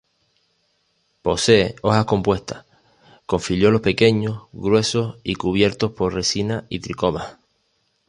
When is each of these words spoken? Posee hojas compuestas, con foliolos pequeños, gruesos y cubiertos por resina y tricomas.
Posee 1.21 1.75
hojas 1.83 2.05
compuestas, 2.05 2.65
con 3.27 3.39
foliolos 3.39 3.81
pequeños, 3.81 4.47
gruesos 4.51 5.17
y 5.23 5.35
cubiertos 5.35 5.91
por 5.91 6.11
resina 6.15 6.65
y 6.69 6.79
tricomas. 6.79 7.37